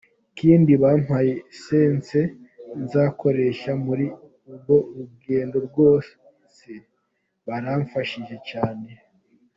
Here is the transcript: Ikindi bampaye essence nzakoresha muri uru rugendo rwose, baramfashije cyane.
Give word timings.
Ikindi 0.31 0.71
bampaye 0.83 1.31
essence 1.51 2.19
nzakoresha 2.83 3.71
muri 3.85 4.05
uru 4.51 4.77
rugendo 4.95 5.57
rwose, 5.67 6.69
baramfashije 7.47 8.37
cyane. 8.49 8.89